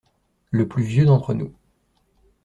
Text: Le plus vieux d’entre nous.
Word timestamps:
Le 0.49 0.67
plus 0.67 0.81
vieux 0.81 1.05
d’entre 1.05 1.35
nous. 1.35 1.53